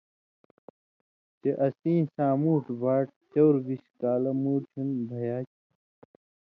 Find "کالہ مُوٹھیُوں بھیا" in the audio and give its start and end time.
3.99-5.37